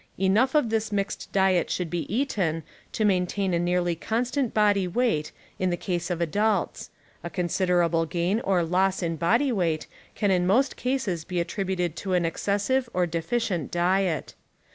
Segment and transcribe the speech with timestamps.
[0.17, 5.31] Enough of this mixed diet .should be eaten to maintain a nearly constant body weight
[5.59, 6.89] in the case of adults;
[7.23, 9.85] a considerable gain or loss in body weight
[10.15, 14.33] can in most cases be attributed to an ex cessive or deficient diet.